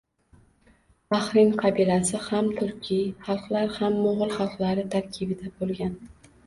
[1.13, 5.99] Bahrin qabilasi ham turkiy xalqlar, ham mo‘g‘ul xalqlari tarkibida bo‘lgan.